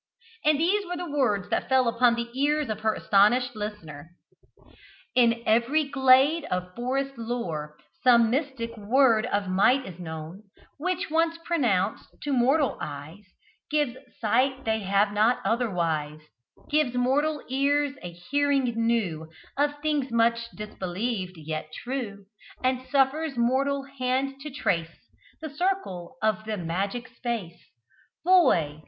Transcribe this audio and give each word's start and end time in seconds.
And 0.43 0.59
these 0.59 0.83
were 0.87 0.97
the 0.97 1.11
words 1.11 1.49
that 1.49 1.69
fell 1.69 1.87
upon 1.87 2.15
the 2.15 2.27
ears 2.33 2.69
of 2.69 2.79
her 2.79 2.95
astonished 2.95 3.55
listener: 3.55 4.13
"In 5.13 5.43
every 5.45 5.83
glade 5.89 6.43
of 6.45 6.73
forest 6.73 7.19
lone, 7.19 7.69
Some 8.03 8.31
mystic 8.31 8.75
word 8.77 9.27
of 9.27 9.47
might 9.47 9.85
is 9.85 9.99
known, 9.99 10.41
Which, 10.79 11.11
once 11.11 11.37
pronounced, 11.45 12.07
to 12.23 12.33
mortals' 12.33 12.79
eyes 12.81 13.25
Gives 13.69 13.95
sight 14.19 14.65
they 14.65 14.79
have 14.79 15.11
not 15.11 15.37
otherwise; 15.45 16.21
Gives 16.67 16.95
mortal 16.95 17.43
ears 17.47 17.93
a 18.01 18.11
hearing 18.11 18.73
new 18.87 19.29
Of 19.55 19.81
things 19.83 20.09
much 20.11 20.49
disbelieved 20.55 21.37
yet 21.37 21.71
true; 21.71 22.25
And 22.63 22.87
suffers 22.89 23.37
mortal 23.37 23.83
hand 23.83 24.39
to 24.39 24.49
trace 24.49 24.97
The 25.41 25.51
circle 25.51 26.17
of 26.23 26.45
the 26.45 26.57
magic 26.57 27.07
space. 27.07 27.61
Boy! 28.25 28.79